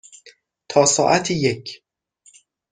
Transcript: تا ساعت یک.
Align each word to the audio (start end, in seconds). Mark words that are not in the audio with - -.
تا 0.69 0.85
ساعت 0.85 1.31
یک. 1.31 1.81